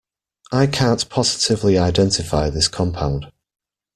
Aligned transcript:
I 0.51 0.65
can't 0.65 1.07
positively 1.09 1.77
identify 1.77 2.49
this 2.49 2.67
compound. 2.67 3.31